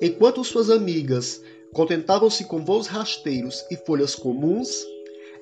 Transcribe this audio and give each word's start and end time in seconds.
Enquanto 0.00 0.42
suas 0.42 0.70
amigas 0.70 1.42
contentavam-se 1.74 2.44
com 2.44 2.64
voos 2.64 2.86
rasteiros 2.86 3.64
e 3.70 3.76
folhas 3.76 4.14
comuns, 4.14 4.84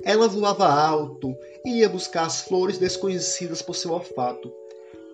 ela 0.03 0.29
voava 0.29 0.67
alto 0.67 1.37
e 1.65 1.79
ia 1.79 1.89
buscar 1.89 2.25
as 2.25 2.43
flores 2.43 2.77
desconhecidas 2.77 3.63
por 3.63 3.75
seu 3.75 3.93
olfato. 3.93 4.53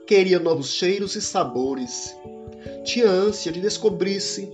Queria 0.07 0.39
novos 0.39 0.73
cheiros 0.73 1.15
e 1.15 1.21
sabores. 1.21 2.15
Tinha 2.85 3.07
ânsia 3.07 3.53
de 3.53 3.61
descobrir-se, 3.61 4.51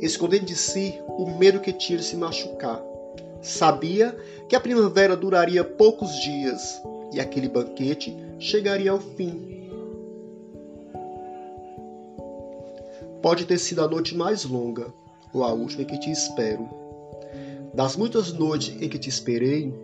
escondendo 0.00 0.46
de 0.46 0.56
si 0.56 0.94
o 1.18 1.26
medo 1.38 1.60
que 1.60 1.72
tinha 1.72 1.98
de 1.98 2.04
se 2.04 2.16
machucar. 2.16 2.82
Sabia 3.42 4.16
que 4.48 4.56
a 4.56 4.60
primavera 4.60 5.16
duraria 5.16 5.62
poucos 5.62 6.10
dias 6.22 6.80
e 7.12 7.20
aquele 7.20 7.48
banquete 7.48 8.16
chegaria 8.38 8.90
ao 8.90 9.00
fim. 9.00 9.55
Pode 13.22 13.44
ter 13.46 13.58
sido 13.58 13.82
a 13.82 13.88
noite 13.88 14.16
mais 14.16 14.44
longa 14.44 14.92
ou 15.32 15.42
a 15.42 15.52
última 15.52 15.82
em 15.82 15.86
que 15.86 15.98
te 15.98 16.10
espero. 16.10 16.68
Das 17.74 17.96
muitas 17.96 18.32
noites 18.32 18.80
em 18.80 18.88
que 18.88 18.98
te 18.98 19.08
esperei, 19.08 19.74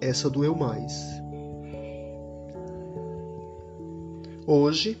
essa 0.00 0.30
doeu 0.30 0.54
mais. 0.54 1.22
Hoje, 4.46 4.98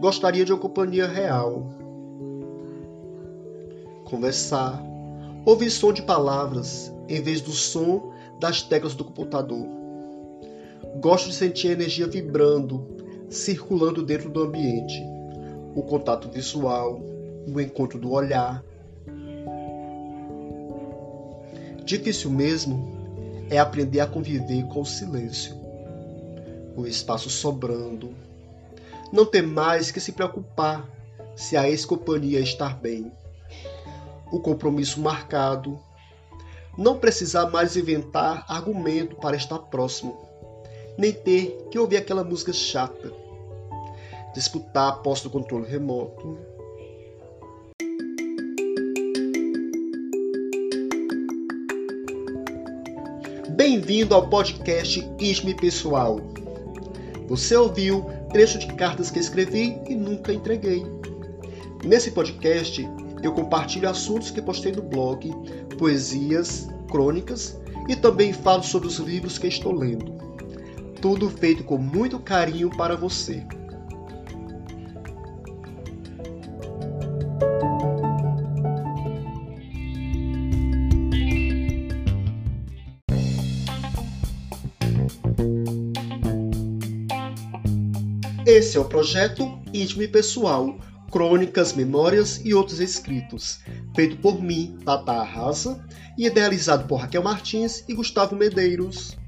gostaria 0.00 0.44
de 0.44 0.52
uma 0.52 0.58
companhia 0.58 1.06
real. 1.06 1.66
Conversar, 4.04 4.82
ouvir 5.44 5.70
som 5.70 5.92
de 5.92 6.02
palavras 6.02 6.92
em 7.08 7.20
vez 7.20 7.40
do 7.40 7.52
som 7.52 8.12
das 8.38 8.62
teclas 8.62 8.94
do 8.94 9.04
computador. 9.04 9.66
Gosto 11.00 11.28
de 11.28 11.34
sentir 11.34 11.68
a 11.68 11.72
energia 11.72 12.06
vibrando, 12.06 12.86
circulando 13.28 14.02
dentro 14.02 14.30
do 14.30 14.42
ambiente. 14.42 15.15
O 15.76 15.82
contato 15.84 16.28
visual, 16.28 17.00
o 17.46 17.60
encontro 17.60 18.00
do 18.00 18.10
olhar, 18.10 18.64
Difícil 21.86 22.32
mesmo 22.32 23.46
é 23.48 23.58
aprender 23.58 24.00
a 24.00 24.08
conviver 24.08 24.66
com 24.66 24.80
o 24.80 24.84
silêncio, 24.84 25.54
o 26.76 26.84
espaço 26.84 27.30
sobrando. 27.30 28.12
Não 29.12 29.24
ter 29.24 29.42
mais 29.42 29.92
que 29.92 30.00
se 30.00 30.10
preocupar 30.10 30.84
se 31.36 31.56
a 31.56 31.70
ex-companhia 31.70 32.40
estar 32.40 32.76
bem. 32.76 33.12
O 34.32 34.40
compromisso 34.40 35.00
marcado. 35.00 35.78
Não 36.76 36.98
precisar 36.98 37.50
mais 37.50 37.76
inventar 37.76 38.44
argumento 38.48 39.14
para 39.14 39.36
estar 39.36 39.60
próximo, 39.60 40.18
nem 40.98 41.12
ter 41.12 41.68
que 41.70 41.78
ouvir 41.78 41.98
aquela 41.98 42.24
música 42.24 42.52
chata. 42.52 43.12
Disputar 44.36 44.88
a 44.90 44.92
posse 44.92 45.22
do 45.22 45.30
controle 45.30 45.66
remoto 45.66 46.36
Bem-vindo 53.48 54.14
ao 54.14 54.28
podcast 54.28 55.10
Isme 55.18 55.54
Pessoal. 55.54 56.20
Você 57.28 57.56
ouviu 57.56 58.04
trecho 58.30 58.58
de 58.58 58.66
cartas 58.74 59.10
que 59.10 59.18
escrevi 59.18 59.80
e 59.88 59.94
nunca 59.94 60.34
entreguei. 60.34 60.84
Nesse 61.82 62.10
podcast, 62.10 62.86
eu 63.22 63.32
compartilho 63.32 63.88
assuntos 63.88 64.30
que 64.30 64.42
postei 64.42 64.72
no 64.72 64.82
blog, 64.82 65.32
poesias, 65.78 66.68
crônicas 66.90 67.58
e 67.88 67.96
também 67.96 68.34
falo 68.34 68.62
sobre 68.62 68.86
os 68.86 68.98
livros 68.98 69.38
que 69.38 69.46
estou 69.46 69.72
lendo. 69.72 70.14
Tudo 71.00 71.30
feito 71.30 71.64
com 71.64 71.78
muito 71.78 72.18
carinho 72.18 72.68
para 72.76 72.94
você. 72.96 73.42
Esse 88.46 88.76
é 88.76 88.80
o 88.80 88.84
projeto 88.84 89.60
íntimo 89.74 90.02
e 90.02 90.06
pessoal, 90.06 90.78
crônicas, 91.10 91.72
memórias 91.72 92.40
e 92.44 92.54
outros 92.54 92.78
escritos, 92.78 93.58
feito 93.92 94.18
por 94.18 94.40
mim, 94.40 94.78
Tata 94.84 95.14
Arrasa, 95.14 95.84
e 96.16 96.26
idealizado 96.26 96.86
por 96.86 97.00
Raquel 97.00 97.24
Martins 97.24 97.82
e 97.88 97.92
Gustavo 97.92 98.36
Medeiros. 98.36 99.18